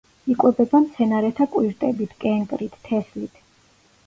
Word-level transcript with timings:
იკვებება 0.35 0.79
მცენარეთა 0.85 1.47
კვირტებით, 1.57 2.17
კენკრით, 2.25 2.79
თესლით. 2.89 3.41